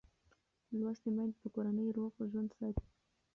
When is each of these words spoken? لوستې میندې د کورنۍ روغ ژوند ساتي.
لوستې 0.79 1.09
میندې 1.15 1.37
د 1.41 1.45
کورنۍ 1.55 1.87
روغ 1.97 2.13
ژوند 2.31 2.49
ساتي. 2.57 2.85